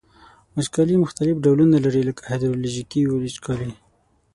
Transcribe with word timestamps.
وچکالي 0.57 0.95
مختلف 1.03 1.35
ډولونه 1.45 1.77
لري 1.85 2.01
لکه 2.09 2.21
هایدرولوژیکي 2.29 3.01
وچکالي. 3.07 3.71